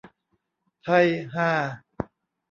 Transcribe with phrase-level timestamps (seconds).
[0.83, 1.49] ไทยฮา